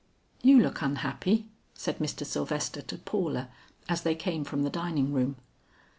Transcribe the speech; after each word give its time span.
"You 0.41 0.59
look 0.59 0.81
unhappy," 0.81 1.45
said 1.75 1.99
Mr. 1.99 2.25
Sylvester 2.25 2.81
to 2.81 2.97
Paula 2.97 3.49
as 3.87 4.01
they 4.01 4.15
came 4.15 4.43
from 4.43 4.63
the 4.63 4.71
dining 4.71 5.13
room. 5.13 5.35